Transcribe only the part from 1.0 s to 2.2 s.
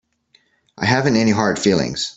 any hard feelings.